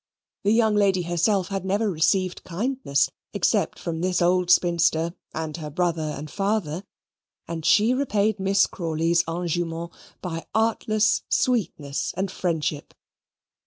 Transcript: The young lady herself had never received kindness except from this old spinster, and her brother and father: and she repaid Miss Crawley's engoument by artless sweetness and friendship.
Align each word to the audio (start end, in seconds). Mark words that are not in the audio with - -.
The 0.43 0.51
young 0.51 0.73
lady 0.73 1.03
herself 1.03 1.49
had 1.49 1.63
never 1.63 1.87
received 1.91 2.43
kindness 2.43 3.11
except 3.35 3.77
from 3.77 4.01
this 4.01 4.19
old 4.19 4.49
spinster, 4.49 5.13
and 5.31 5.55
her 5.57 5.69
brother 5.69 6.15
and 6.17 6.27
father: 6.27 6.85
and 7.47 7.63
she 7.63 7.93
repaid 7.93 8.39
Miss 8.39 8.65
Crawley's 8.65 9.23
engoument 9.25 9.91
by 10.19 10.47
artless 10.55 11.21
sweetness 11.29 12.15
and 12.17 12.31
friendship. 12.31 12.95